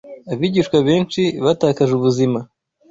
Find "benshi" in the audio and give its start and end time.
0.87-1.21